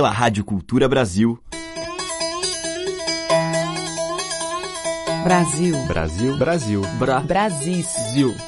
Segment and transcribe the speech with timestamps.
[0.00, 1.38] pela Rádio Cultura Brasil.
[5.22, 5.76] Brasil.
[5.86, 6.38] Brasil.
[6.38, 6.82] Brasil.
[6.98, 7.20] Bra.
[7.20, 7.84] Brasil.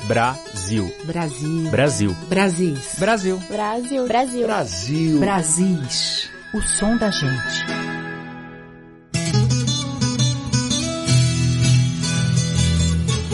[0.07, 0.91] Brasil.
[1.05, 1.61] Brasil.
[1.71, 1.71] Brasil.
[1.71, 2.17] Brasil.
[2.31, 3.39] Brasil.
[3.51, 4.07] Brasil.
[4.09, 4.47] Brasil.
[4.47, 5.21] Brasil.
[5.21, 6.31] Brasis.
[6.55, 7.67] O som da gente.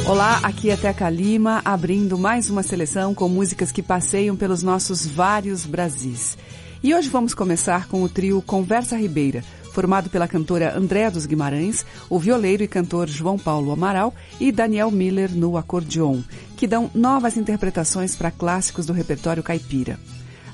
[0.08, 5.06] Olá, aqui é Teca Lima, abrindo mais uma seleção com músicas que passeiam pelos nossos
[5.06, 6.36] vários Brasis.
[6.82, 9.42] E hoje vamos começar com o trio Conversa Ribeira,
[9.72, 14.90] formado pela cantora Andréa dos Guimarães, o violeiro e cantor João Paulo Amaral e Daniel
[14.90, 16.20] Miller no acordeon,
[16.56, 19.98] que dão novas interpretações para clássicos do repertório caipira.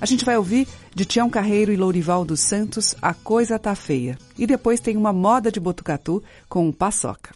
[0.01, 4.19] A gente vai ouvir de Tião Carreiro e Lourival dos Santos A Coisa Tá Feia.
[4.39, 7.35] E depois tem uma moda de Botucatu com Paçoca.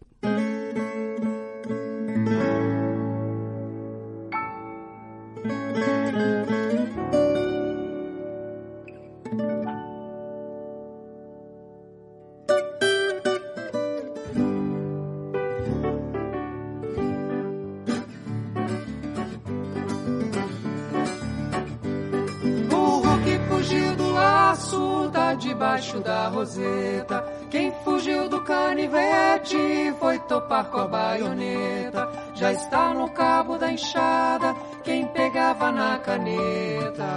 [26.38, 27.24] Roseta.
[27.50, 32.08] Quem fugiu do canivete foi topar com a baioneta.
[32.34, 37.08] Já está no cabo da enxada quem pegava na caneta.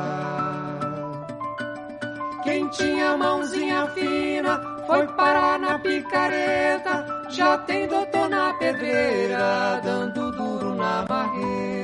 [2.43, 7.25] Quem tinha mãozinha fina foi parar na picareta.
[7.29, 11.81] Já tem doutor na pedreira, dando duro na marreta.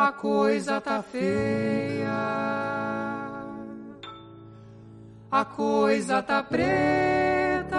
[0.00, 2.08] a coisa tá feia,
[5.30, 7.76] a coisa tá preta.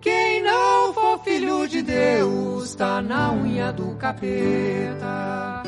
[0.00, 5.64] Quem não for filho de Deus tá na unha do capeta.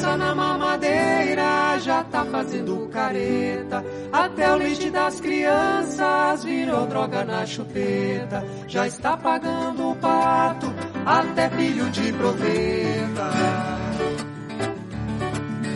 [0.00, 3.84] Criança na mamadeira já tá fazendo careta.
[4.10, 8.42] Até o leite das crianças virou droga na chupeta.
[8.66, 10.72] Já está pagando o pato,
[11.04, 13.30] até filho de profeta.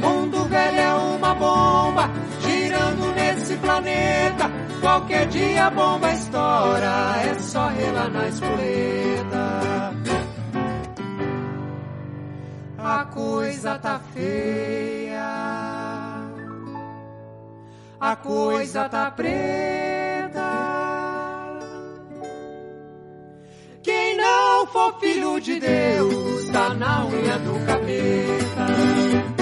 [0.01, 2.11] Mundo velho é uma bomba,
[2.41, 4.51] girando nesse planeta.
[4.81, 9.74] Qualquer dia a bomba estoura, é só relar na espoleta
[12.85, 15.23] a coisa tá feia,
[17.99, 20.45] a coisa tá preta.
[23.83, 29.34] Quem não for filho de Deus tá na unha do capeta.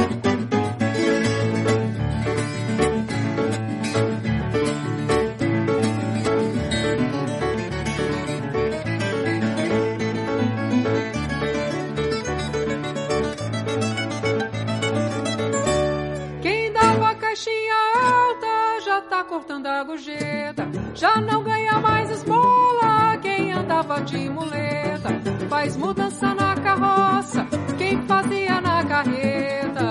[19.32, 20.68] Cortando a gorjeta.
[20.94, 25.08] Já não ganha mais esmola quem andava de muleta.
[25.48, 27.46] Faz mudança na carroça
[27.78, 29.86] quem fazia na carreta.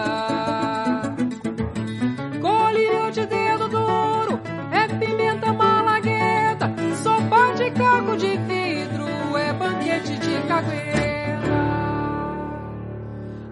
[2.40, 4.40] Colírio de dedo duro
[4.72, 6.72] é pimenta malagueta.
[7.02, 11.52] Sopa de caco de vidro é banquete de cagueta.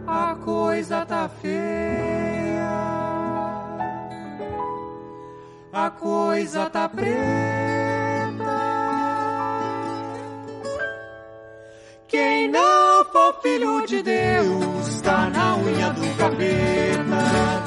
[0.05, 2.28] A coisa tá feia
[5.71, 7.09] a coisa tá preta.
[12.07, 17.63] Quem não for filho de Deus tá na unha do capeta.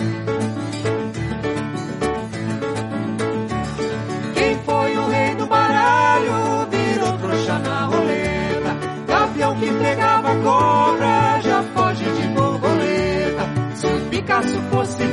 [4.35, 8.77] Quem foi o rei do baralho virou trouxa na roleta.
[9.07, 13.77] Gavião que pegava cobra já foge de borboleta.
[13.77, 15.12] Se o Picasso fosse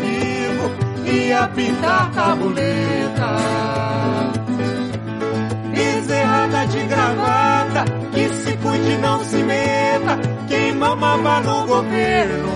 [1.10, 3.30] ia pintar tabuleta.
[5.72, 10.18] Bezerrada de gravata, que se cuide não se meta.
[10.48, 12.50] Quem mamava no governo,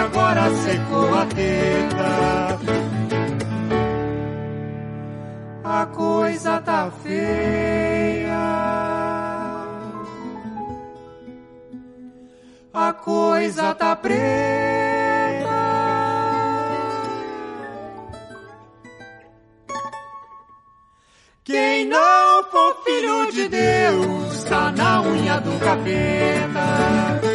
[0.00, 2.32] agora secou a teta.
[5.64, 8.42] A coisa tá feia.
[12.74, 15.11] A coisa tá preta.
[21.44, 27.31] Quem não for filho de Deus, tá na unha do capeta.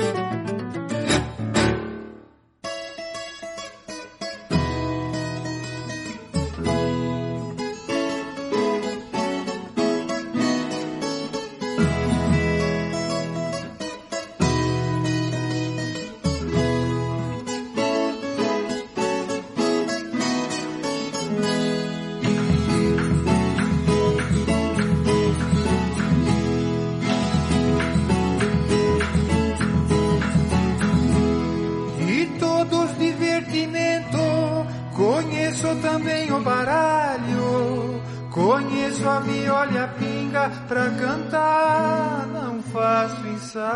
[35.88, 43.68] Também o baralho, conheço a viola e a pinga, pra cantar não faço ensaio.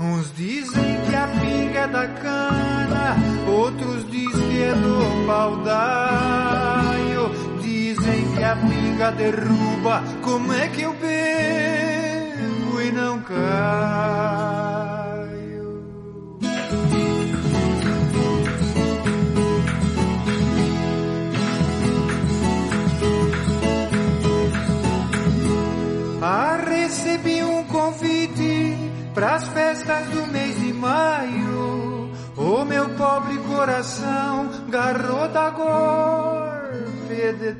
[0.00, 3.16] Uns dizem que a pinga é da cana,
[3.46, 6.72] outros dizem que é do baldaio.
[7.60, 14.91] Dizem que a pinga derruba, como é que eu bebo e não caio?
[29.14, 32.10] Pras festas do mês de maio.
[32.36, 37.52] O meu pobre coração garrou da golpe de.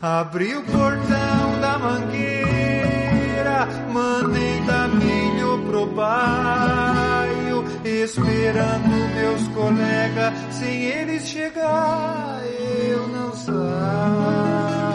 [0.00, 11.26] Abri o portão da mangueira, mandei dar milho pro baio, esperando meus colegas, sem eles
[11.26, 12.42] chegar,
[12.88, 14.87] eu não saio.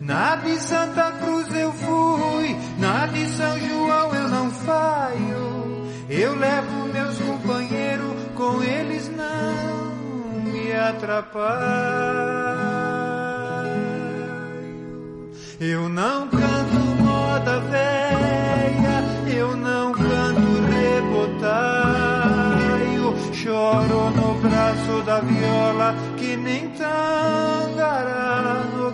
[0.00, 5.86] Na de Santa Cruz eu fui, na de São João eu não faio.
[6.08, 11.60] Eu levo meus companheiros, com eles não me atrapalho.
[15.60, 18.59] Eu não canto moda velha,
[23.42, 28.92] Choro no braço da viola que nem tangará no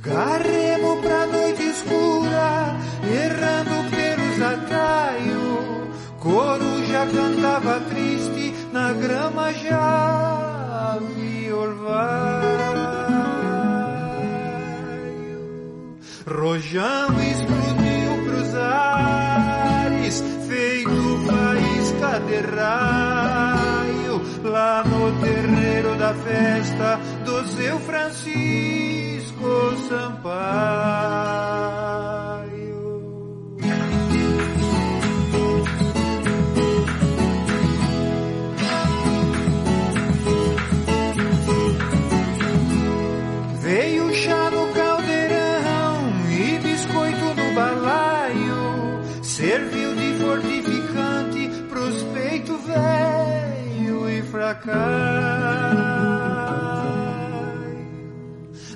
[0.00, 5.88] Garremo pra noite escura, errando pelos ataios.
[6.20, 11.52] Coruja cantava triste, na grama já vi
[16.28, 27.78] Rojão explodiu pros ares, feito faísca de raio, lá no terreiro da festa do seu
[27.80, 31.77] Francisco Sampaio.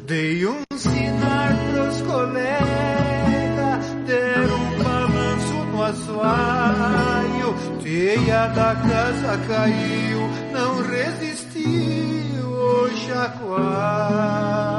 [0.07, 10.83] Dei um sinar pros colegas, deram um balanço no assoalho, teia da casa caiu, não
[10.83, 12.89] resistiu o.
[13.41, 14.72] Quando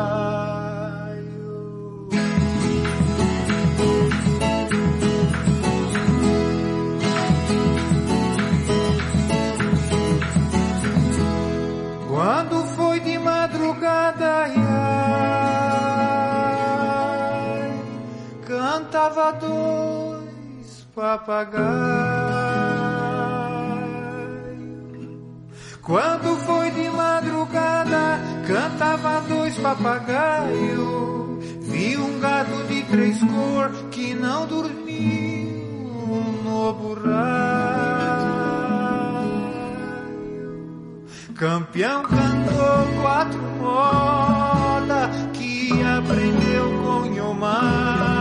[19.31, 22.43] dois papagaios.
[25.81, 31.43] Quando foi de madrugada, cantava dois papagaios.
[31.61, 35.53] Vi um gato de três cor que não dormiu
[36.43, 38.03] no burraio.
[41.35, 48.12] Campeão cantou quatro moda que aprendeu com Yomário.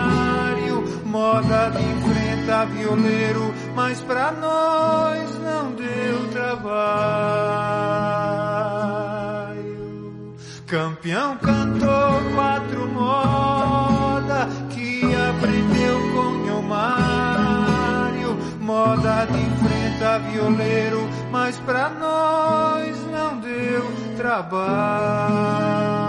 [1.12, 6.73] Moda de enfrenta violeiro, mas pra nós não deu trabalho.
[10.66, 18.38] Campeão cantou quatro moda que aprendeu com Yomário.
[18.59, 23.85] Moda de enfrenta violeiro, mas pra nós não deu
[24.16, 26.01] trabalho.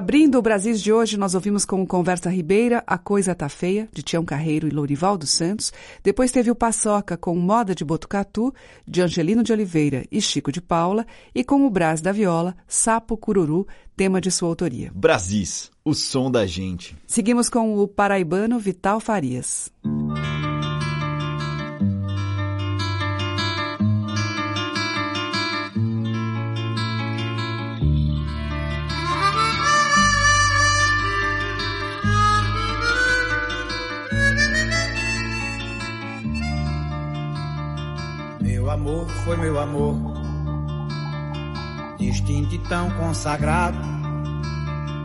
[0.00, 3.86] Abrindo o Brasis de hoje, nós ouvimos com o Conversa Ribeira A Coisa Tá Feia,
[3.92, 5.74] de Tião Carreiro e Lourival dos Santos.
[6.02, 8.50] Depois teve o Paçoca com Moda de Botucatu,
[8.88, 11.06] de Angelino de Oliveira e Chico de Paula.
[11.34, 14.90] E com o Brás da Viola, Sapo Cururu, tema de sua autoria.
[14.94, 16.96] Brasis, o som da gente.
[17.06, 19.70] Seguimos com o paraibano Vital Farias.
[38.70, 39.96] Meu amor foi meu amor,
[41.98, 43.76] distinto e tão consagrado.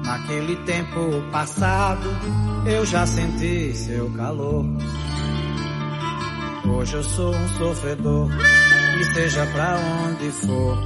[0.05, 0.99] Naquele tempo
[1.31, 2.07] passado,
[2.67, 4.63] eu já senti seu calor.
[6.63, 8.29] Hoje eu sou um sofredor,
[8.99, 10.77] e seja pra onde for,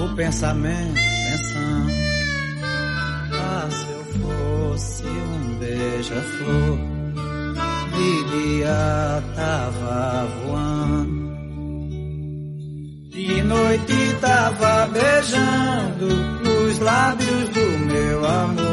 [0.00, 0.94] o pensamento
[1.30, 1.92] pensando.
[3.32, 6.78] Ah, se eu fosse um beija-flor,
[7.94, 8.64] de
[9.36, 11.31] tava voando.
[13.12, 16.06] De noite tava beijando
[16.66, 18.72] os lábios do meu amor.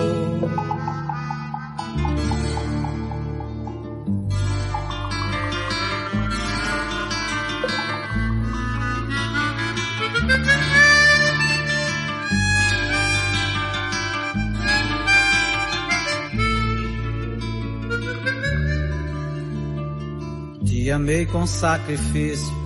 [20.63, 22.58] Te amei com sacrifício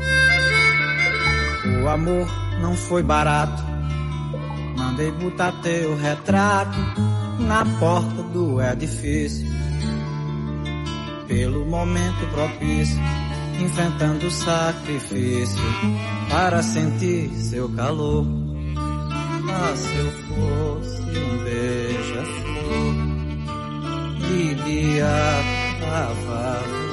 [1.93, 2.27] amor
[2.59, 3.63] não foi barato.
[4.77, 6.77] Mandei botar teu retrato
[7.39, 9.47] na porta do edifício.
[11.27, 12.99] Pelo momento propício,
[13.59, 15.63] enfrentando sacrifício
[16.29, 18.25] para sentir seu calor.
[18.75, 22.93] Ah, se eu fosse um beija-flor,
[24.19, 25.05] de dia
[25.79, 26.92] tava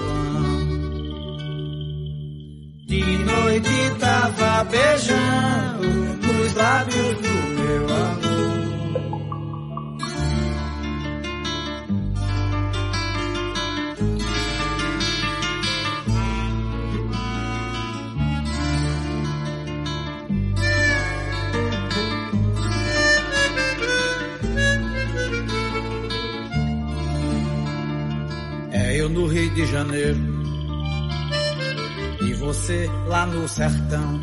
[2.90, 5.86] De noite tava beijando
[6.42, 8.30] os lábios do meu amor.
[28.72, 30.29] É eu no Rio de Janeiro
[32.40, 34.18] você lá no sertão.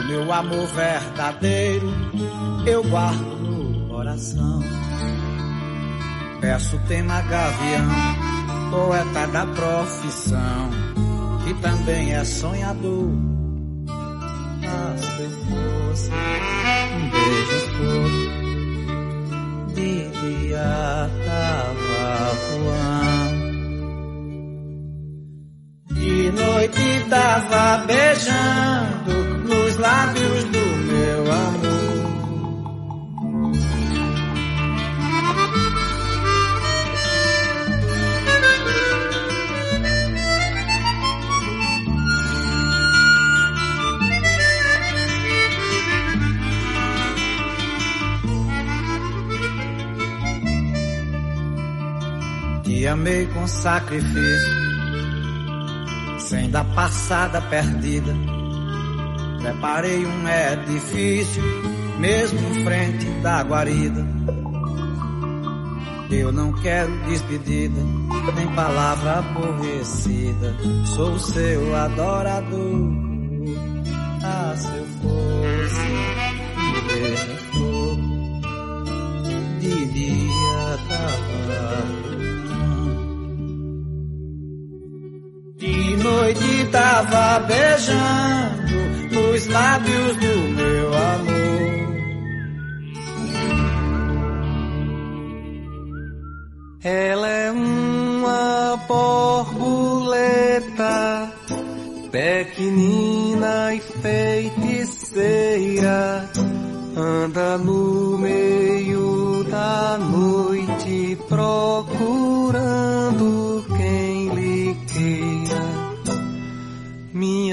[0.00, 1.86] O meu amor verdadeiro
[2.66, 4.60] eu guardo no coração.
[6.40, 7.90] Peço tema gavião,
[8.70, 10.70] poeta da profissão,
[11.44, 13.10] que também é sonhador.
[13.88, 18.25] Ah, se fosse um beija-flor, de
[53.46, 54.66] com sacrifício
[56.18, 58.12] sem da passada perdida.
[59.40, 61.42] Preparei um edifício,
[62.00, 64.04] mesmo em frente da guarida.
[66.10, 67.80] Eu não quero despedida,
[68.34, 70.56] nem palavra aborrecida.
[70.96, 72.90] Sou seu adorador.
[74.24, 75.80] Ah, se eu fosse
[76.58, 77.96] um beija-flor,
[79.60, 82.05] de dia tava
[86.76, 91.46] noite tava beijando os lábios do meu amor.
[96.84, 99.72] Ela é uma borboleta
[102.12, 105.40] pequenina e feiticeira.
[106.96, 112.85] Anda no meio da noite procurando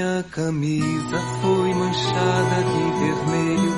[0.04, 3.72] Minha camisa foi manchada de vermelho.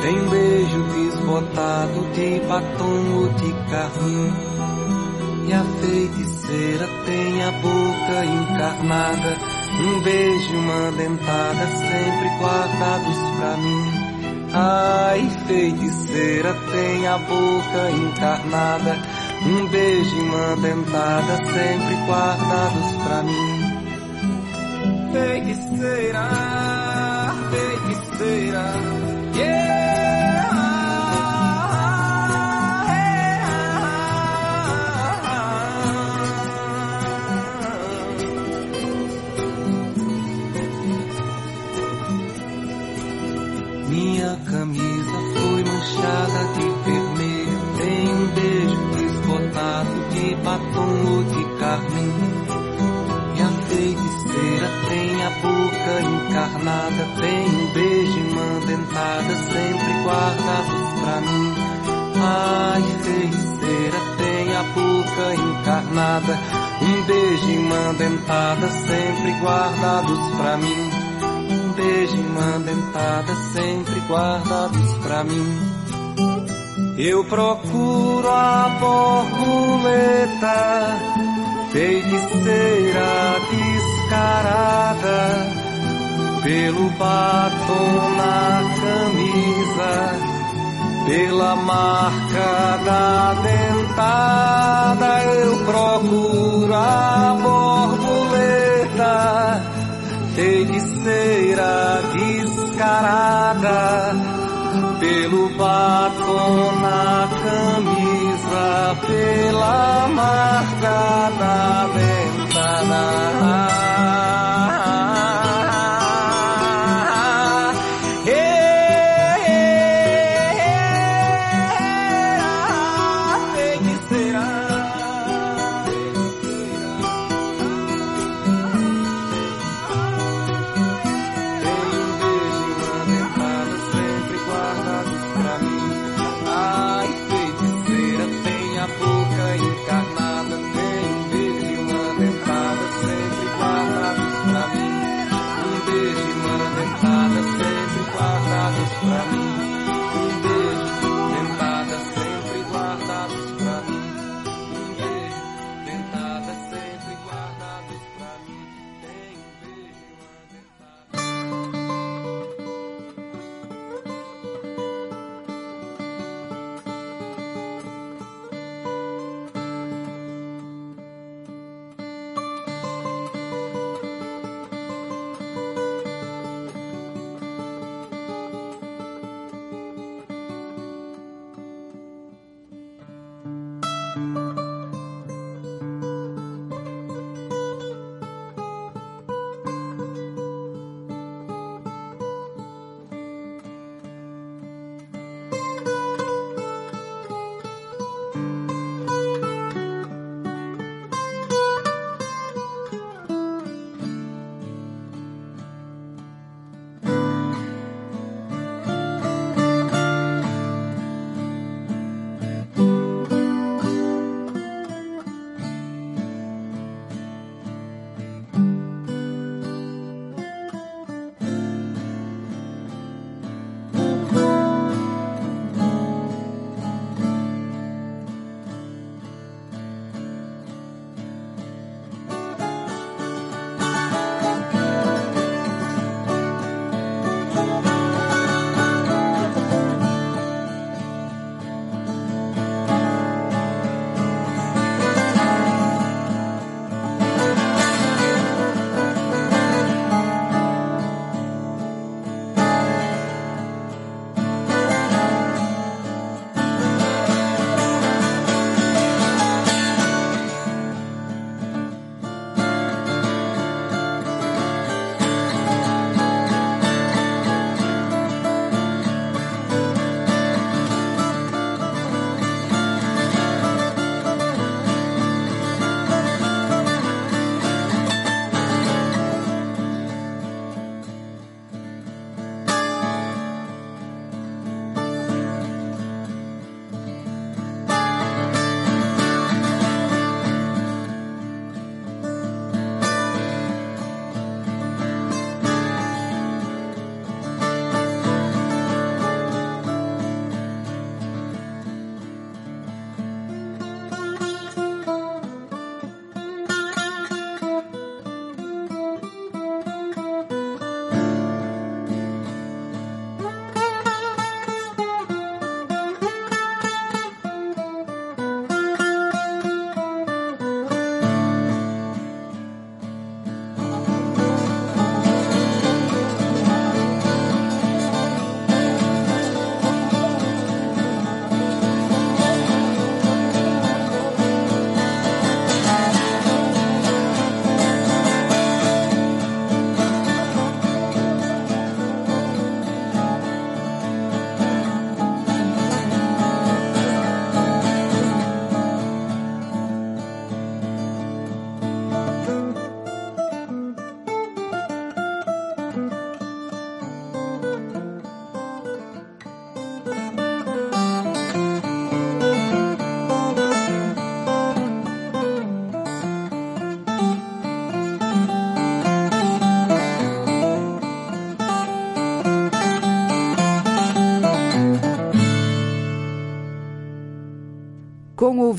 [0.00, 4.32] Tem beijo desbotado de batom ou de carmim.
[5.48, 9.36] E a feiticeira tem a boca encarnada.
[9.82, 13.84] Um beijo uma dentada sempre guardados pra mim.
[14.54, 18.98] Ai, feiticeira, tem a boca encarnada,
[19.46, 23.61] um beijo uma dentada sempre guardados pra mim.
[25.12, 26.28] Feiticeira,
[27.50, 28.64] feiticeira,
[29.36, 29.72] yeah.
[43.88, 47.60] Minha camisa foi manchada de vermelho.
[47.76, 51.51] Tem um beijo desbotado de batom ou de
[55.42, 57.02] tem a boca encarnada.
[57.20, 61.54] Tem um beijo e uma dentada sempre guardados pra mim.
[62.24, 66.38] Ai, feiticeira tem a boca encarnada.
[66.82, 70.90] Um beijo e uma dentada sempre guardados pra mim
[71.52, 75.58] um beijo e uma dentada sempre guardados pra mim.
[76.98, 80.50] Eu procuro a borboleta,
[81.72, 83.32] feiticeira
[84.12, 85.20] descarada,
[86.42, 89.94] pelo batom na camisa,
[91.06, 95.12] pela marca da dentada.
[95.24, 99.16] Eu procuro a borboleta
[100.34, 103.80] feiticeira descarada,
[105.00, 112.42] pelo batom na camisa, pela marca da dentada.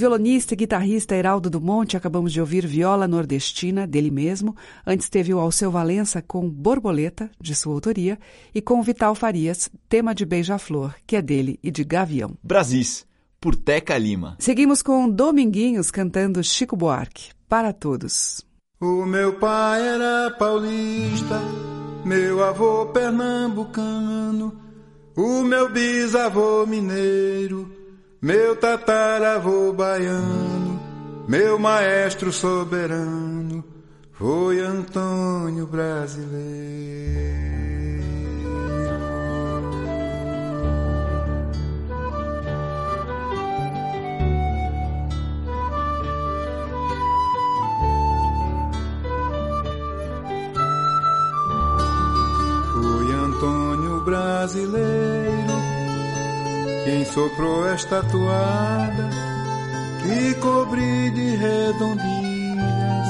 [0.03, 4.53] Violonista e guitarrista Heraldo do Monte, acabamos de ouvir Viola Nordestina, dele mesmo.
[4.85, 8.19] Antes teve o Alceu Valença com Borboleta, de sua autoria,
[8.53, 12.37] e com Vital Farias, tema de Beija-Flor, que é dele e de Gavião.
[12.43, 13.05] Brasis,
[13.39, 14.35] por Teca Lima.
[14.39, 17.31] Seguimos com Dominguinhos cantando Chico Buarque.
[17.47, 18.45] Para todos.
[18.81, 21.39] O meu pai era paulista,
[22.03, 24.53] meu avô pernambucano,
[25.15, 27.82] o meu bisavô mineiro
[28.23, 30.79] meu tataravô baiano,
[31.27, 33.61] meu maestro soberano,
[34.13, 36.33] foi Antônio Brasileiro.
[52.71, 55.32] Foi Antônio Brasileiro
[56.83, 59.09] quem soprou esta toada
[60.03, 63.07] que cobri de redondilhas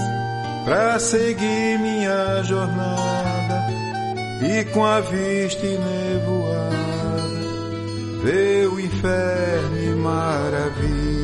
[0.65, 3.67] pra seguir minha jornada
[4.41, 6.83] e com a vista nevoada
[8.23, 11.22] ver o inferno e maravilha.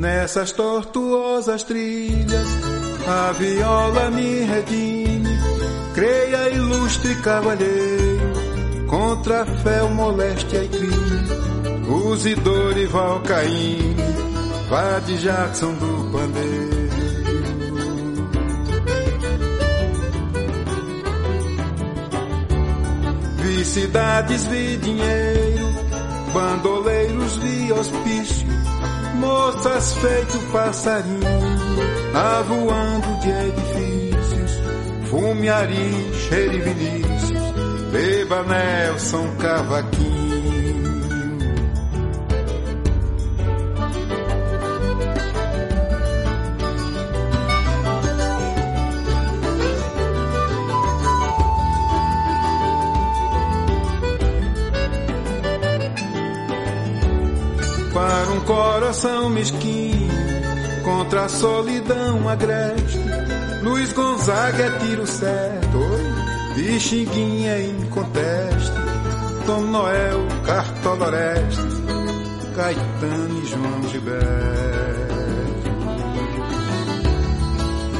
[0.00, 2.48] Nessas tortuosas trilhas,
[3.06, 5.28] a viola me redime.
[5.94, 8.32] Creia, ilustre cavalheiro,
[8.88, 11.86] contra fé, moléstia e crime.
[11.86, 13.94] Use Dorival Caymmi,
[14.70, 16.80] vá de Jackson do Pandeiro.
[23.36, 25.68] Vi cidades, vi dinheiro,
[26.32, 28.39] bandoleiros, vi hospício
[29.20, 31.20] moças feito passarinho,
[32.14, 34.52] avoando de edifícios,
[35.08, 37.52] fume, ari, cheiro e Vinícius,
[37.92, 40.09] beba Nelson Cavaquinho.
[58.90, 60.10] Coração mesquinho
[60.82, 62.98] contra a solidão agreste.
[63.62, 68.72] Luiz Gonzaga é tiro certo, oi, e Xinguinha inconteste.
[69.46, 71.62] Tom Noel, Cartoloreste,
[72.56, 74.30] Caetano e João Gilberto.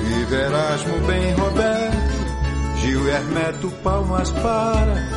[0.08, 5.08] Vive Erasmo bem Roberto, Gil Hermeto Palmas para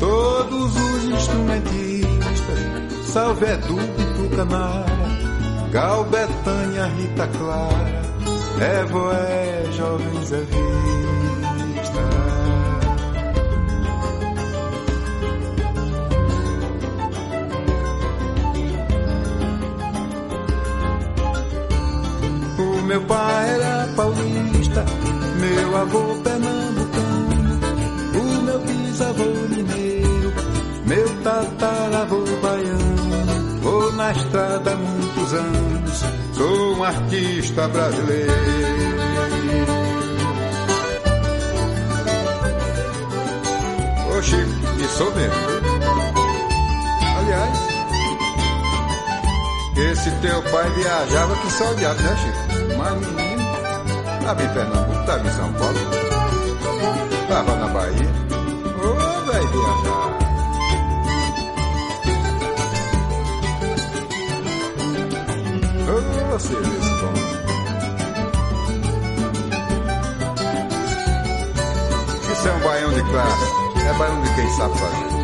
[0.00, 2.00] todos os instrumentistas.
[3.04, 4.99] Salve Edu e Tucanara
[5.70, 8.02] Gal, Betânia, Rita Clara,
[8.58, 12.00] Evoé, Jovens é Vista.
[22.58, 24.84] O meu pai era paulista,
[25.38, 27.60] meu avô pernambucano,
[28.16, 30.32] o meu bisavô mineiro,
[30.84, 34.76] meu tataravô baiano, vou na estrada
[35.32, 38.32] anos, sou um artista brasileiro.
[44.08, 45.34] Ô Chico, e sou mesmo.
[47.18, 47.58] Aliás,
[49.76, 52.76] esse teu pai viajava que só odiado, né, Chico?
[52.76, 53.44] Mas menino,
[54.24, 55.78] tava em Pernambuco, tava em São Paulo,
[57.28, 58.10] tava na Bahia.
[58.82, 59.99] Ô, velho, viajar.
[66.30, 66.60] Você tom.
[72.32, 73.44] Isso é um baião de classe,
[73.88, 75.19] é baião de quem sabe fazer.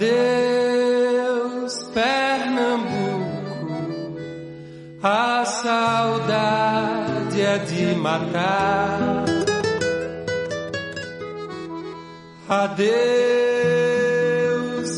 [0.00, 3.18] Adeus, Pernambuco,
[5.02, 9.26] a saudade é de matar.
[12.48, 12.90] Adeus,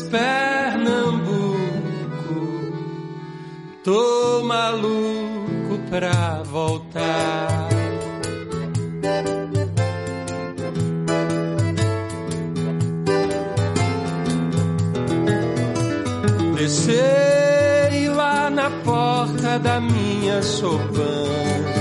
[0.03, 1.57] Pernambuco,
[3.83, 7.52] tô maluco pra voltar.
[20.33, 21.73] Minha chopana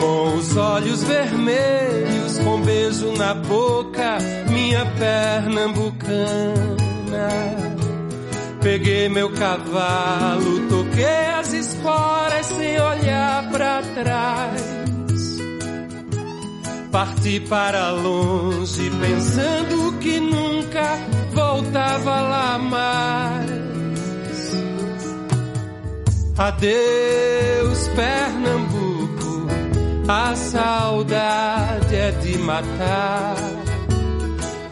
[0.00, 4.18] Com os olhos vermelhos, com beijo na boca
[4.48, 7.28] Minha pernambucana.
[8.60, 14.82] Peguei meu cavalo, toquei as esporas sem olhar pra trás.
[16.92, 20.96] Parti para longe pensando que nunca
[21.34, 23.61] voltava lá mais.
[26.44, 29.46] Adeus, Pernambuco,
[30.08, 33.36] a saudade é de matar.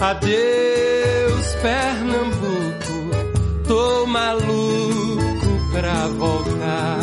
[0.00, 6.98] Adeus, Pernambuco, tô maluco pra voltar.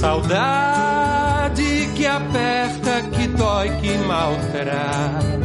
[0.00, 5.35] Saudade que aperta, que dói, que maltrata.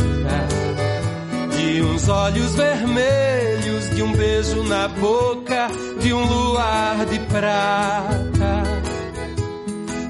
[1.72, 5.70] De uns olhos vermelhos, de um beijo na boca,
[6.02, 8.64] de um luar de prata.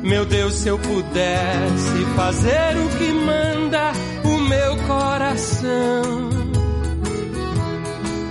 [0.02, 3.91] Meu Deus, se eu pudesse fazer o que manda
[4.24, 6.30] o meu coração.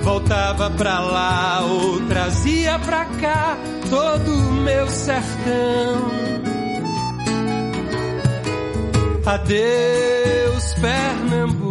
[0.03, 3.57] Voltava pra lá ou trazia pra cá
[3.89, 6.11] todo o meu sertão.
[9.25, 11.70] Adeus, Pernambuco,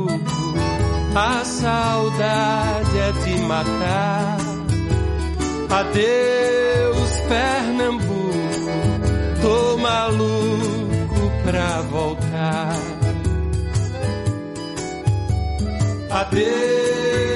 [1.15, 4.37] a saudade é de matar.
[5.69, 8.31] Adeus, Pernambuco,
[9.41, 12.75] tô maluco pra voltar.
[16.09, 17.28] Adeus,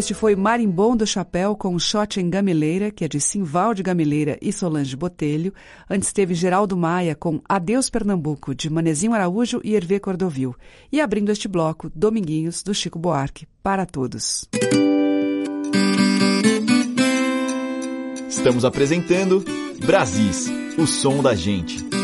[0.00, 4.50] Este foi Marimbom do Chapéu com Shot em Gamileira, que é de Simval Gamileira e
[4.50, 5.52] Solange Botelho.
[5.90, 10.56] Antes teve Geraldo Maia com Adeus Pernambuco, de Manezinho Araújo e Hervé Cordovil.
[10.90, 13.46] E abrindo este bloco, Dominguinhos, do Chico Buarque.
[13.62, 14.48] Para todos.
[18.26, 19.44] Estamos apresentando
[19.84, 21.99] Brasis, o som da gente.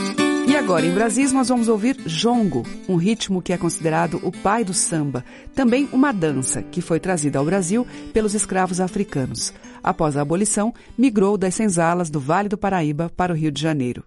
[0.66, 4.74] Agora, em Brasis, nós vamos ouvir jongo, um ritmo que é considerado o pai do
[4.74, 5.24] samba,
[5.54, 9.54] também uma dança que foi trazida ao Brasil pelos escravos africanos.
[9.80, 14.02] Após a abolição, migrou das senzalas do Vale do Paraíba para o Rio de Janeiro.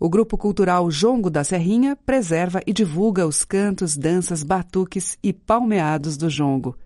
[0.00, 6.16] O grupo cultural Jongo da Serrinha preserva e divulga os cantos, danças, batuques e palmeados
[6.16, 6.76] do jongo.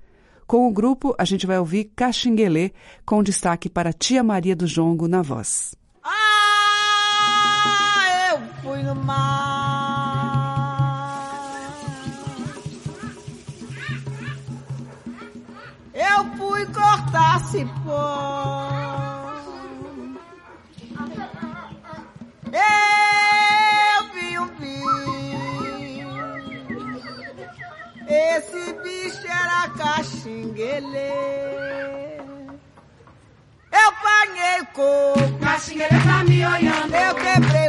[0.47, 2.73] Com o grupo, a gente vai ouvir Caxinguelê,
[3.07, 5.78] com destaque para Tia Maria do Jongo na voz.
[8.83, 9.29] No mar.
[15.93, 18.71] Eu fui cortar cipó.
[22.53, 25.89] Eu vi um bicho.
[28.09, 31.11] Esse bicho era caxinguelê.
[33.73, 35.39] Eu panhei coco.
[35.41, 36.95] Caxinguele tá me olhando.
[36.95, 37.68] Eu quebrei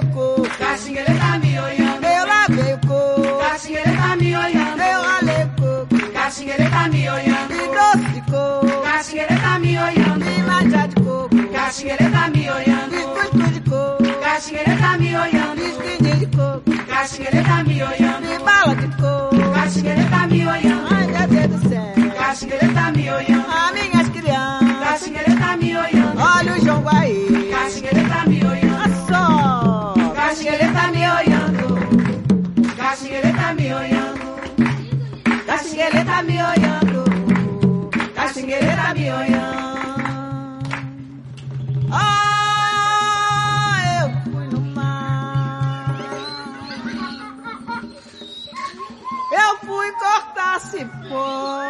[26.39, 27.49] Olha o João aí.
[27.51, 28.68] Caxinguele tá me olhando.
[30.30, 30.43] Olha só.
[30.49, 31.67] Caxinguele tá me olhando.
[32.77, 34.30] Caxinguele tá me olhando.
[35.47, 37.89] Caxinguele tá me olhando.
[38.13, 39.69] Caxinguele tá me olhando.
[41.91, 45.95] Ah, eu fui no mar.
[49.32, 51.63] Eu fui cortar cipó.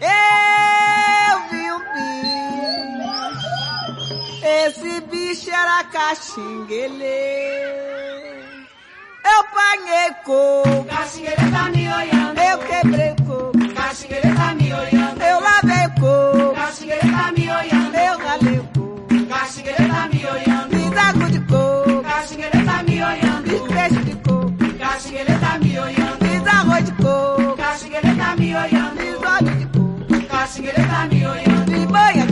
[0.00, 3.01] Eu vi um bicho.
[4.44, 7.12] Esse bicho era caxinguelê.
[9.24, 10.84] Eu panhei coco.
[10.84, 12.38] Caxinguele tá me olhando.
[12.40, 13.74] Eu quebrei coco.
[13.74, 15.22] Caxinguele tá me olhando.
[15.22, 16.54] Eu lavei coco.
[16.56, 17.94] Caxinguele tá me olhando.
[17.94, 19.26] Eu ralei coco.
[19.28, 20.52] Caxinguele tá me olhando.
[20.98, 22.02] Água de coco.
[22.02, 23.68] Caxinguele tá me olhando.
[23.68, 24.78] peixe de coco.
[24.78, 26.18] Caxinguele tá me olhando.
[26.18, 27.56] Fiz arroz de coco.
[27.56, 29.02] Caxinguele tá me olhando.
[29.24, 30.26] óleo de coco.
[30.28, 31.72] Caxinguele tá me olhando.
[31.72, 32.31] Fiz banha de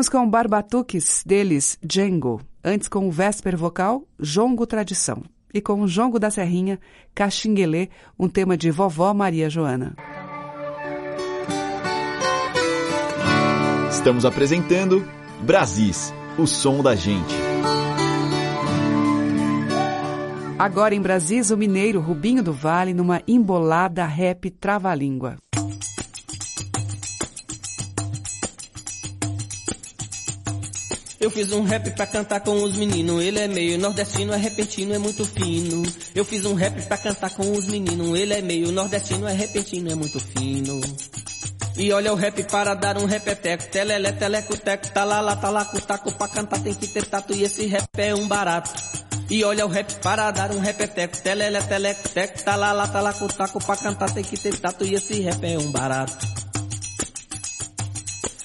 [0.02, 5.22] Ouvimos com Barbatuques deles Django, antes com o Vesper Vocal, Jongo Tradição,
[5.54, 6.80] e com o Jongo da Serrinha,
[7.14, 7.88] Caxinguelê,
[8.18, 9.96] um tema de Vovó Maria Joana.
[13.92, 15.08] Estamos apresentando
[15.44, 17.36] Brasis, o som da gente.
[20.58, 25.38] Agora em Brasis, o mineiro Rubinho do Vale numa embolada rap trava-língua.
[31.22, 34.96] Eu fiz um rap pra cantar com os meninos, ele é meio nordestino, é repentino,
[34.96, 35.84] é muito fino.
[36.16, 39.92] Eu fiz um rap pra cantar com os meninos, ele é meio nordestino, é repentino,
[39.92, 40.82] é muito fino.
[41.78, 46.28] E olha o rap para dar um repeteco, telele, teleco, teco, talala, talaco, taco, pra
[46.28, 48.72] cantar tem que ter tato e esse rap é um barato.
[49.30, 53.78] E olha o rap para dar um repeteco, telele, teleco, teco, talala, talaco, taco, pra
[53.78, 56.41] cantar tem que ter tato e esse rap é um barato.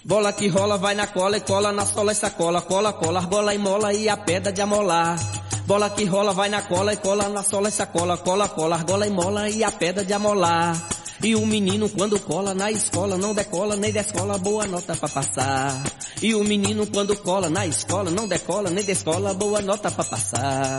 [0.07, 3.53] Bola que rola, vai na cola e cola na sola e sacola, cola, cola, argola
[3.53, 5.19] e mola e a pedra de amolar.
[5.67, 9.05] Bola que rola, vai na cola e cola na sola e sacola, cola, cola, argola
[9.05, 10.81] e mola e a pedra de amolar.
[11.21, 15.83] E o menino quando cola na escola não decola nem descola, boa nota pra passar.
[16.23, 20.79] E o menino quando cola na escola não decola nem descola, boa nota pra passar.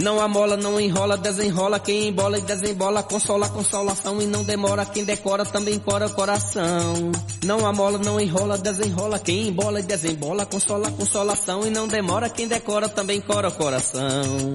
[0.00, 5.04] Não amola, não enrola, desenrola, quem embola e desembola, consola, consolação e não demora, quem
[5.04, 7.10] decora também cora coração.
[7.44, 12.46] Não amola, não enrola, desenrola, quem embola e desembola, consola, consolação e não demora, quem
[12.46, 14.54] decora também cora coração.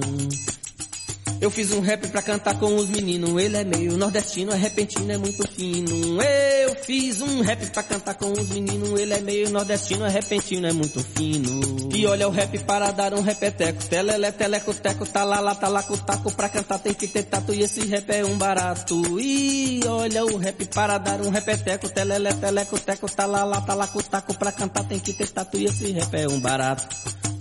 [1.44, 5.12] Eu fiz um rap pra cantar com os meninos, ele é meio nordestino, é repentino,
[5.12, 6.22] é muito fino.
[6.22, 10.66] Eu fiz um rap pra cantar com os meninos, ele é meio nordestino, é repentino,
[10.66, 11.90] é muito fino.
[11.94, 16.48] E olha o rap para dar um repeteco, telele, teleco, teco, talala, talaco, taco, pra
[16.48, 19.20] cantar tem que ter tato e esse rap é um barato.
[19.20, 24.50] E olha o rap para dar um repeteco, telele, teleco, teco, talala, talaco, taco, pra
[24.50, 26.88] cantar tem que ter tato e esse rap é um barato.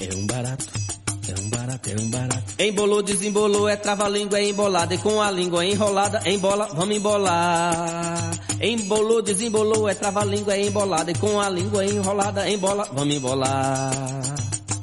[0.01, 1.03] É um barato.
[1.54, 2.54] Barato, é um barato.
[2.58, 4.95] Embolou, desembolou, é trava-língua, é embolada.
[4.95, 8.32] E com a língua enrolada, embola, vamos embolar.
[8.60, 11.12] Embolou, desembolou, é trava-língua, é embolada.
[11.12, 13.91] E com a língua enrolada, embola, vamos embolar.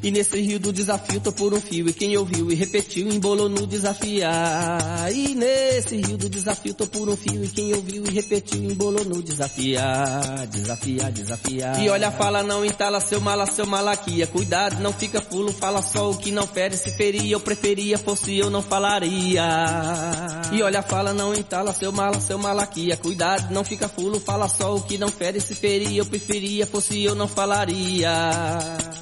[0.02, 3.48] E nesse rio do desafio tô por um fio E quem ouviu e repetiu embolou
[3.48, 5.12] no desafiar.
[5.12, 9.04] E nesse rio do desafio tô por um fio E quem ouviu e repetiu embolou
[9.04, 11.82] no desafiar Desafiar, desafiar.
[11.82, 14.26] E olha fala não entala seu mala, seu malaquia.
[14.26, 16.76] Cuidado, não fica fulo, fala só o que não fere.
[16.76, 22.20] Se feria eu preferia, fosse eu não falaria E olha fala não entala seu mala,
[22.20, 26.06] seu malaquia Cuidado, não fica fulo, fala só o que não fere Se feria eu
[26.06, 28.10] preferia, fosse eu não falaria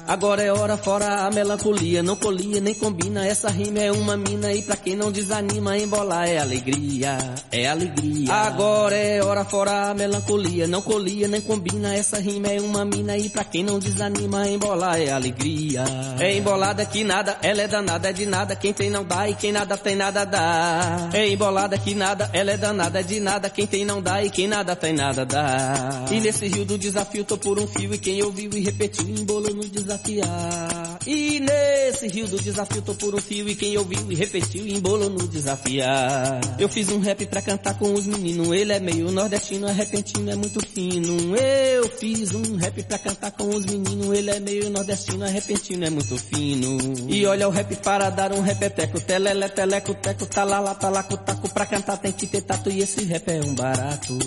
[0.09, 3.27] Agora é hora fora a melancolia, não colia nem combina.
[3.27, 7.15] Essa rima é uma mina e pra quem não desanima, embolar é alegria,
[7.51, 8.33] é alegria.
[8.33, 11.93] Agora é hora fora a melancolia, não colia nem combina.
[11.93, 15.83] Essa rima é uma mina e pra quem não desanima, embolar é alegria.
[16.19, 18.55] É embolada que nada, ela é danada, é de nada.
[18.55, 21.11] Quem tem não dá e quem nada tem nada dá.
[21.13, 23.49] É embolada que nada, ela é danada, de nada.
[23.49, 26.03] Quem tem não dá e quem nada tem nada dá.
[26.11, 29.53] E nesse rio do desafio tô por um fio e quem ouviu e repetiu embolou
[29.53, 30.98] no desafiar.
[31.05, 35.09] E nesse rio do desafio tô por um fio e quem ouviu e repetiu embolou
[35.09, 36.39] no desafiar.
[36.59, 40.29] Eu fiz um rap pra cantar com os meninos, ele é meio nordestino, é repentino,
[40.29, 41.35] é muito fino.
[41.35, 45.85] Eu fiz um rap pra cantar com os meninos, ele é meio nordestino, é repentino,
[45.85, 46.77] é muito fino.
[47.07, 51.65] E olha o rap para dar um repeteco, telele, teleco, teco, talala, talaco, taco, pra
[51.65, 54.17] cantar tem que ter tato e esse rap é um barato.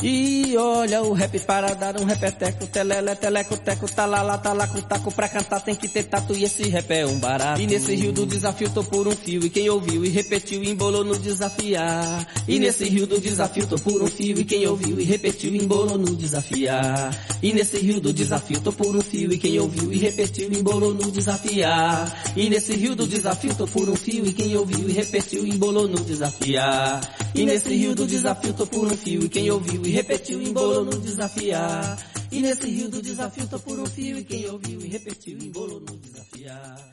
[0.00, 5.28] E olha o rap para dar um repeteco, telele, teleco, teco, talala, talaco, taco, pra
[5.28, 7.60] cantar tem que ter tato e esse rap é um barato.
[7.60, 11.04] E nesse rio do desafio tô por um fio e quem ouviu e repetiu embolou
[11.04, 12.24] no desafiar.
[12.46, 15.98] E nesse rio do desafio tô por um fio e quem ouviu e repetiu embolou
[15.98, 17.12] no desafiar.
[17.42, 20.94] E nesse rio do desafio tô por um fio e quem ouviu e repetiu embolou
[20.94, 22.22] no desafiar.
[22.36, 25.88] E nesse rio do desafio tô por um fio e quem ouviu e repetiu embolou
[25.88, 27.00] no desafiar.
[27.34, 30.84] E nesse rio do desafio tô por um fio e quem ouviu e repetiu embolou
[30.84, 31.96] no desafiar.
[32.30, 35.80] E nesse rio do desafio tô por um fio e quem ouviu e repetiu embolou
[35.80, 36.90] no desafiar.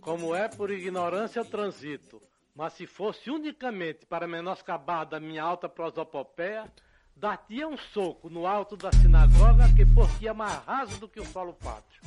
[0.00, 2.22] Como é por ignorância eu transito,
[2.54, 6.72] mas se fosse unicamente para menoscabar da minha alta prosopopeia,
[7.16, 11.18] dar-te um soco no alto da sinagoga que por ti é mais raso do que
[11.18, 12.02] o solo pátrio.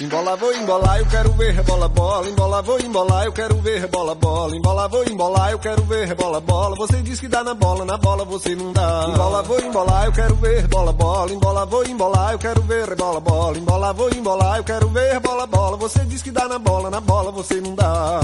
[0.00, 2.26] Embola vou embolar, eu quero ver rebola bola.
[2.26, 4.56] Embola vou embolar, eu quero ver rebola bola.
[4.56, 6.74] Embola vou embolar, eu quero ver rebola bola.
[6.76, 9.04] Você diz que dá na bola, na bola você não dá.
[9.10, 11.30] Embola vou embolar, eu quero ver bola bola.
[11.30, 13.58] Embola vou embolar, eu quero ver rebola bola.
[13.58, 15.76] Embola vou embolar, eu quero ver bola bola.
[15.76, 18.20] Você diz que dá na bola, na bola você não dá.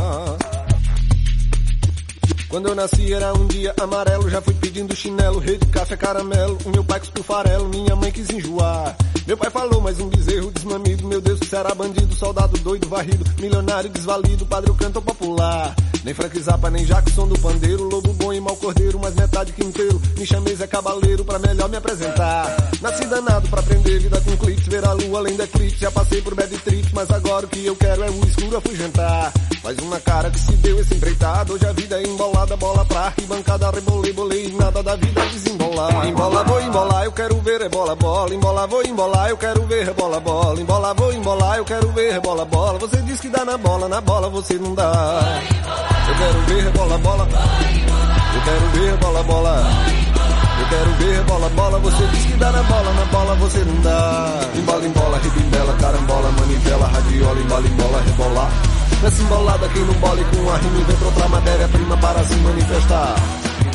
[2.57, 6.57] Quando eu nasci era um dia amarelo, já fui pedindo chinelo, rede, café, caramelo.
[6.65, 8.97] O meu pai cuspiu farelo, minha mãe quis enjoar.
[9.27, 13.27] Meu pai falou, mas um bezerro desmamido, meu Deus, isso era bandido, soldado doido, varrido,
[13.39, 15.77] milionário desvalido, padre canto popular.
[16.07, 20.01] Nem Frank Zappa, nem Jackson do pandeiro, lobo bom e mau cordeiro, mas metade quinteiro.
[20.17, 22.57] Me chamei Zé Cabaleiro pra melhor me apresentar.
[22.81, 25.81] Nasci danado pra aprender vida com clips, ver a lua além da eclipse.
[25.81, 29.33] Já passei por bad trips, mas agora o que eu quero é o escuro afugentar.
[29.61, 33.01] Faz uma cara que se deu esse empreitado, hoje a vida é embolada, bola pra
[33.07, 36.07] arquibancada, rebolei, bolei, nada da vida desembolar.
[36.07, 39.89] Embola, vou embolar, eu quero ver é bola, bola, embola, vou embolar, eu quero ver
[39.89, 42.79] é bola, bola, embola, vou embolar, eu quero ver é bola, bola.
[42.79, 45.43] Você diz que dá na bola, na bola você não dá.
[46.09, 47.29] Eu quero ver bola, bola.
[48.35, 49.67] Eu quero ver bola, bola.
[50.61, 51.79] Eu quero ver bola, bola.
[51.81, 54.41] Você diz que dá na bola, na bola você não dá.
[54.55, 58.76] Embola, embola, ribimbela, carambola, manivela, radiola, embola, embola, rebolar.
[59.03, 63.15] Nessa embolada quem não bole com a rima pra outra matéria-prima para se manifestar.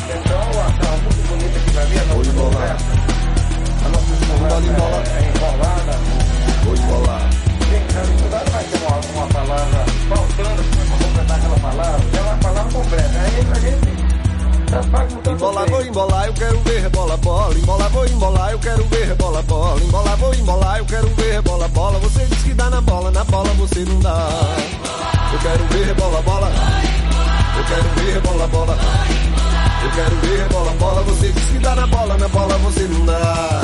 [0.10, 2.78] Então, a muito bonita que vir, Vou embolar.
[3.86, 5.04] A nossa embola.
[5.08, 6.00] é embolada.
[6.64, 7.41] Vou embolar.
[29.84, 31.02] Eu quero ver bola, bola.
[31.04, 33.62] Você diz que dá na bola, na bola você não dá.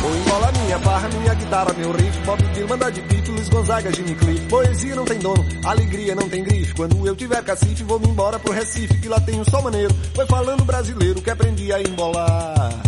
[0.00, 3.92] Vou embolar minha barra, minha guitarra, meu riff Bob Dylan, manda de beat, Luiz Gonzaga,
[3.92, 4.46] Jimmy Cliff.
[4.46, 8.38] Poesia não tem dono, alegria não tem grife Quando eu tiver cacife, vou me embora
[8.38, 12.82] pro Recife Que lá tem um sol maneiro, foi falando brasileiro Que aprendi a embolar.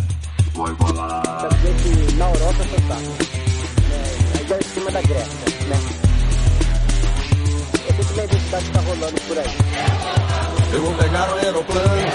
[0.54, 1.22] Vou embolar.
[1.40, 3.41] Quer dizer que na Europa é fantástico
[4.52, 5.78] é em cima da Grécia, né?
[7.88, 9.56] Eu tenho uma identidade que tá rolando por aí.
[10.72, 12.10] Eu vou pegar o aeroplano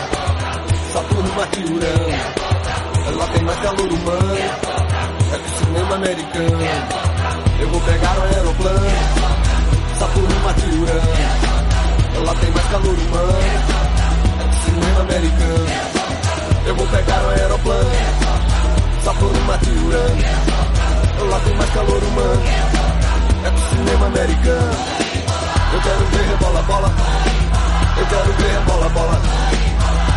[0.93, 4.37] Saturno Maturano Lá tem mais calor humano
[5.31, 6.65] É que cinema americano.
[7.59, 8.89] Eu vou pegar o aeroplano
[9.99, 11.11] Saturno Maturano
[12.25, 13.37] Lá tem mais calor humano
[14.39, 15.67] É que cinema americano.
[16.65, 17.91] Eu vou pegar o aeroplano
[19.03, 20.46] Saturno Maturano
[21.19, 22.43] Lá tem mais calor humano
[23.43, 24.71] É que cinema americano
[25.73, 27.27] Eu quero ver bola, bola
[27.97, 29.21] eu quero ver bola, bola.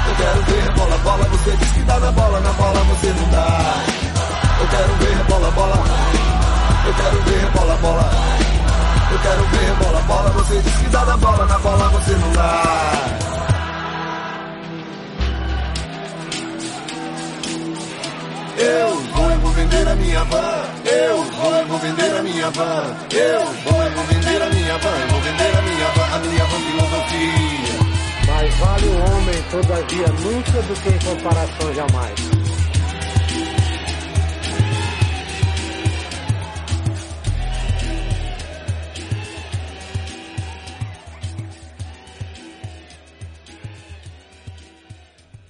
[0.06, 1.24] Eu quero ver bola, bola.
[1.30, 3.74] Você diz que dá na bola, na bola você não dá.
[4.60, 5.76] Eu quero ver bola, bola.
[6.86, 8.10] Eu quero ver bola, bola.
[9.10, 10.30] Eu quero ver bola, bola.
[10.30, 12.62] Você diz que dá na bola, na bola você não dá.
[18.58, 20.79] Eu vou, eu vou vender a minha van.
[21.00, 22.96] Eu vou, vou vender a minha van.
[23.10, 25.06] Eu vou, vou vender a minha van.
[25.10, 27.90] Vou vender a minha van, a minha van filosofia.
[28.26, 32.29] Mais vale o homem, todavia, nunca do que em comparação jamais.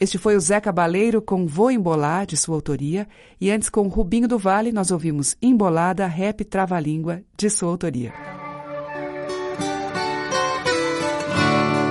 [0.01, 3.07] Este foi o Zé Cabaleiro com Vou Embolar, de sua autoria,
[3.39, 8.11] e antes com Rubinho do Vale nós ouvimos Embolada, Rap Trava-Língua, de sua autoria.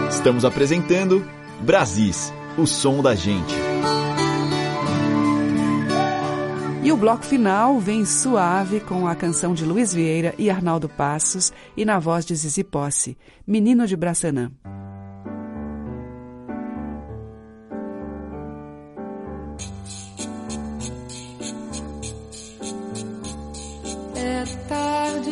[0.10, 1.24] Estamos apresentando
[1.62, 3.54] Brasis, o som da gente.
[6.84, 11.54] E o bloco final vem suave com a canção de Luiz Vieira e Arnaldo Passos
[11.78, 14.52] e na voz de Zizi Posse, Menino de Braçanã.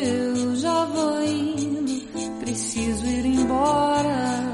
[0.03, 2.07] Eu já vou indo.
[2.39, 4.53] Preciso ir embora.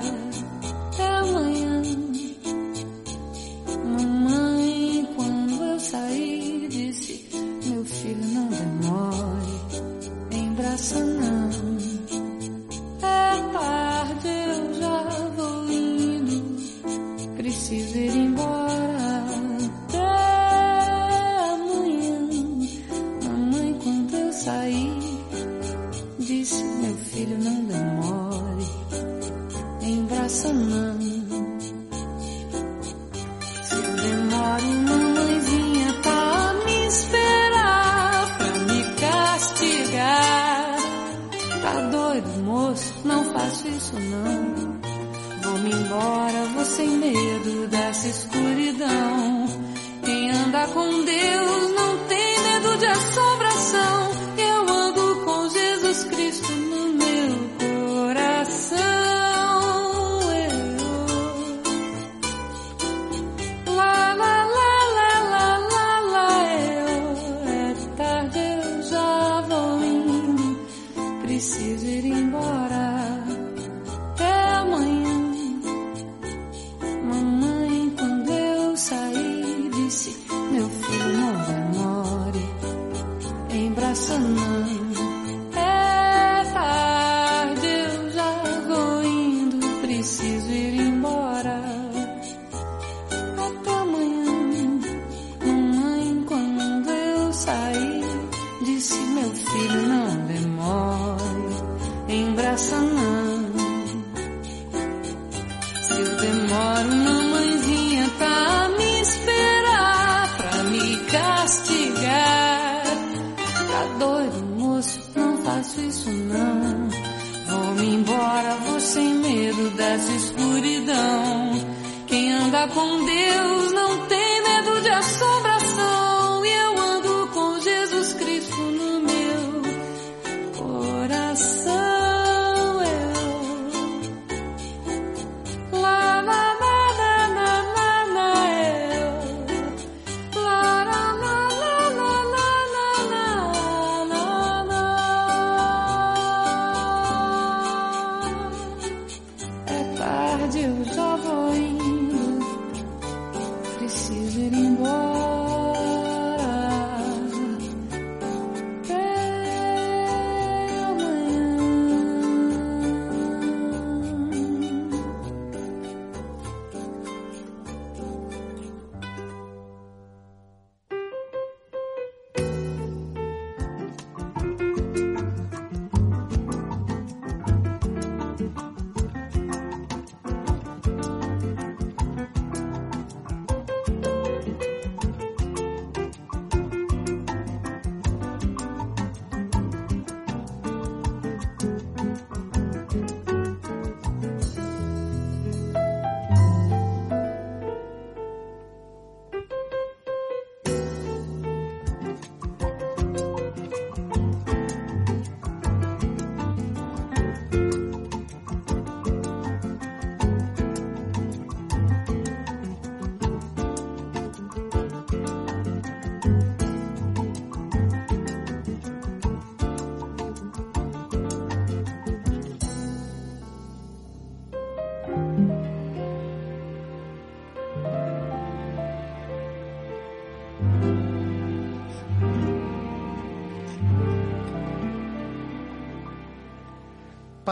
[0.87, 1.81] Até amanhã.
[3.85, 7.25] Mamãe, quando eu saí, disse:
[7.65, 9.53] Meu filho, não demore.
[10.31, 11.49] Embraça não.
[13.01, 15.03] É tarde, eu já
[15.35, 16.43] vou indo.
[17.37, 18.32] Preciso ir embora.
[42.43, 44.73] moço, não faço isso não.
[45.43, 49.45] Vou-me embora, vou sem medo dessa escuridão.
[50.03, 54.12] Quem anda com Deus não tem medo de assombração.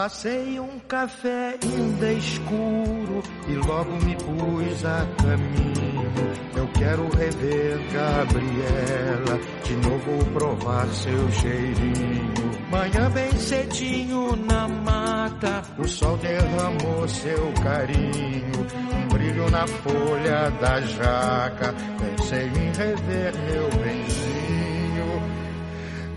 [0.02, 6.12] Passei um café ainda escuro e logo me pus a caminho.
[6.56, 12.32] Eu quero rever Gabriela, de novo provar seu cheirinho.
[12.68, 18.66] Manhã bem cedinho na mata, o sol derramou seu carinho.
[18.92, 25.22] Um brilho na folha da jaca, pensei em rever meu benzinho.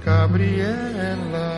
[0.04, 1.55] Gabriela.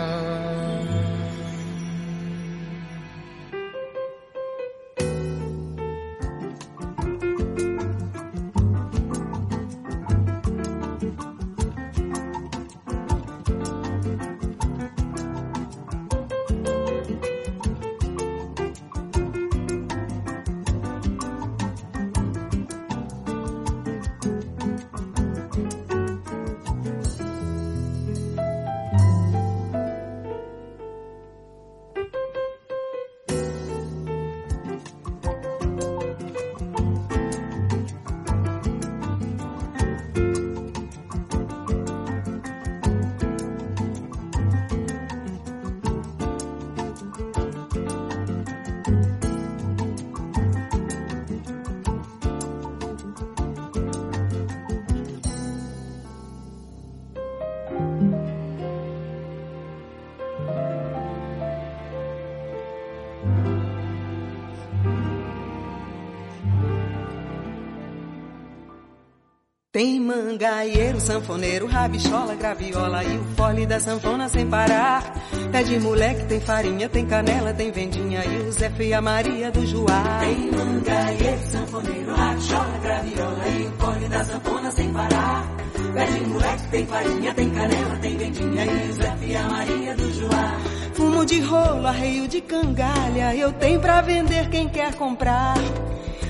[70.17, 75.03] Mangaeiro, sanfoneiro, rabichola, graviola e o fole da sanfona sem parar.
[75.51, 79.51] Pé de moleque, tem farinha, tem canela, tem vendinha e o Zé e a Maria
[79.51, 80.19] do Joá.
[80.19, 85.47] Tem mangaeiro, sanfoneiro, rabichola, graviola e o fole da sanfona sem parar.
[85.93, 89.95] Pé de moleque, tem farinha, tem canela, tem vendinha e o Zé e a Maria
[89.95, 90.59] do Joá.
[90.93, 95.55] Fumo de rolo, arreio de cangalha, eu tenho pra vender quem quer comprar.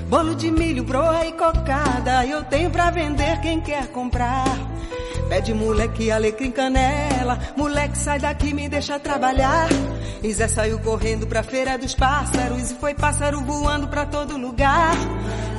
[0.10, 4.46] Bolo de milho, broa e cocada, eu tenho pra vender quem quer comprar.
[5.28, 9.68] Pede moleque, alecrim, canela, moleque sai daqui, me deixa trabalhar.
[10.24, 14.96] E Zé saiu correndo pra feira dos pássaros e foi pássaro voando pra todo lugar.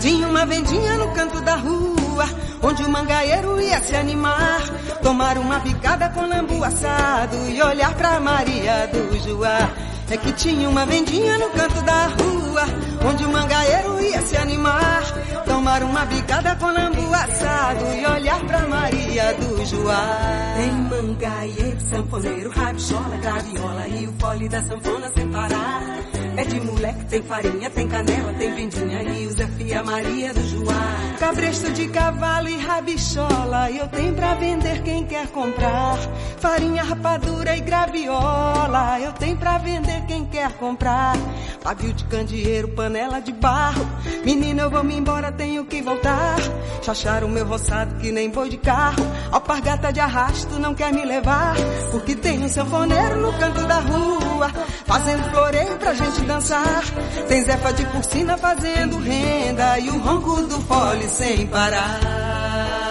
[0.01, 2.25] Tinha uma vendinha no canto da rua,
[2.63, 4.63] onde o mangaeiro ia se animar.
[5.03, 9.71] Tomar uma picada com lambu assado e olhar pra Maria do Joá.
[10.11, 12.63] É que tinha uma vendinha no canto da rua,
[13.07, 15.03] onde o mangaeiro ia se animar.
[15.49, 20.55] Tomar uma bicada com lambu assado e olhar pra Maria do Joá.
[20.57, 25.83] Tem mangaeiro, sanfoneiro, rabichola, graviola e o fole da sanfona sem parar.
[26.37, 30.33] É de moleque, tem farinha, tem canela, tem vendinha e o Zé e a Maria
[30.33, 31.17] do Joá.
[31.19, 35.97] Cabresto de cavalo e rabichola, eu tenho pra vender quem quer comprar.
[36.39, 41.17] Farinha, rapadura e graviola, eu tenho pra vender quem quer comprar.
[41.61, 43.85] Pavio de candeeiro, panela de barro.
[44.25, 46.37] Menina, eu vou me embora, tenho que voltar.
[46.83, 49.07] Chachar o meu roçado que nem boi de carro.
[49.31, 51.55] Alpargata de arrasto não quer me levar.
[51.93, 54.51] Porque tem um sanfoneiro no canto da rua,
[54.85, 56.83] fazendo floreio pra gente dançar.
[57.29, 62.88] Tem Zefa de porcina fazendo renda e o ronco do fole sem parar.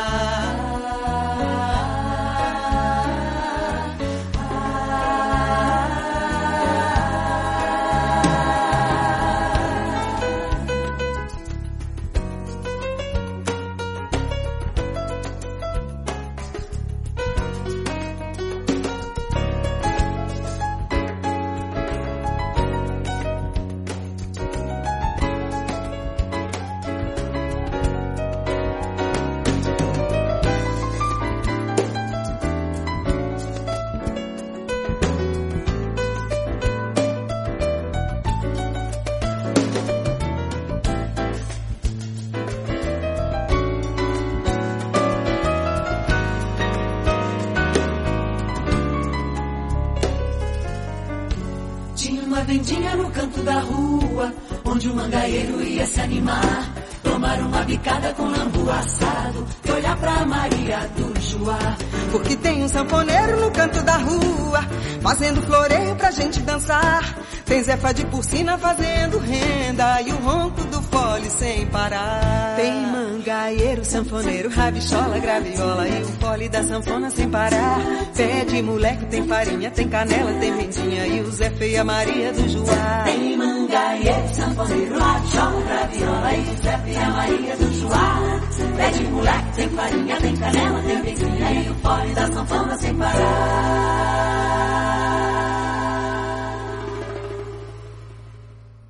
[52.58, 54.34] Vendinha no canto da rua,
[54.66, 56.74] onde o mangaeiro ia se animar.
[57.04, 61.78] Tomar uma bicada com lambu assado e olhar pra Maria do Joá.
[62.12, 64.62] Porque tem um sanfoneiro no canto da rua,
[65.02, 67.16] fazendo floreio pra gente dançar.
[67.46, 72.56] Tem Zefa de porcina fazendo renda e o ronco do fole sem parar.
[72.56, 77.80] Tem mangaeiro, sanfoneiro, rabichola, graviola e o fole da sanfona sem parar.
[78.16, 82.34] Pé de moleque, tem farinha, tem canela, tem vendinha e o Zé e a Maria
[82.34, 83.04] do Joá.
[83.06, 88.42] Tem mangaeiro, sanfoneiro, rabichola, graviola e o Zé e a Maria do Joá.
[88.76, 92.96] Pé de moleque, tem farinha, tem canela, tem vendinha e o fole da sanfona sem
[92.96, 94.57] parar.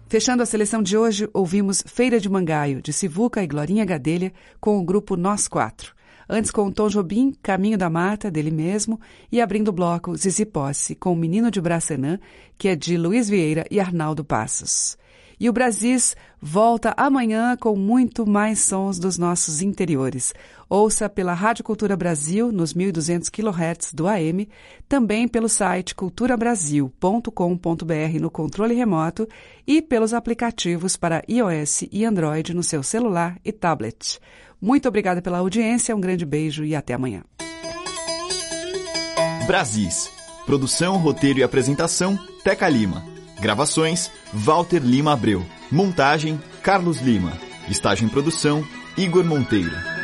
[0.09, 4.79] Fechando a seleção de hoje, ouvimos Feira de Mangaio, de Sivuca e Glorinha Gadelha, com
[4.79, 5.93] o grupo Nós Quatro.
[6.29, 10.95] Antes com Tom Jobim, Caminho da Mata, dele mesmo, e abrindo o bloco Zizi Posse,
[10.95, 12.17] com o Menino de Bracenã,
[12.57, 14.97] que é de Luiz Vieira e Arnaldo Passos.
[15.39, 20.33] E o Brasis volta amanhã com muito mais sons dos nossos interiores.
[20.69, 24.49] Ouça pela Rádio Cultura Brasil nos 1200 kHz do AM,
[24.87, 29.27] também pelo site culturabrasil.com.br no controle remoto
[29.65, 34.19] e pelos aplicativos para iOS e Android no seu celular e tablet.
[34.59, 37.23] Muito obrigada pela audiência, um grande beijo e até amanhã.
[39.45, 40.09] Brasis.
[40.45, 43.16] Produção, roteiro e apresentação, Teca Lima.
[43.39, 45.45] Gravações, Walter Lima Abreu.
[45.71, 47.33] Montagem, Carlos Lima.
[47.69, 48.63] Estágio em produção,
[48.97, 49.96] Igor Monteiro.